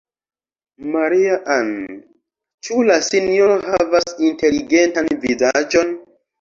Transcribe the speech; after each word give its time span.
Maria-Ann, 0.95 1.69
ĉu 2.69 2.87
la 2.89 2.97
sinjoro 3.11 3.61
havas 3.69 4.19
inteligentan 4.33 5.15
vizaĝon? 5.29 5.97